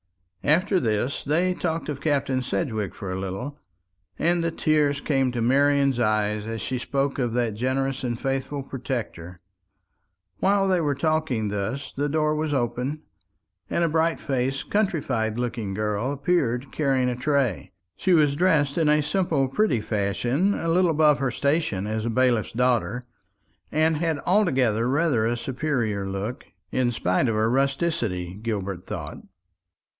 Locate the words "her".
21.19-21.29, 27.35-27.51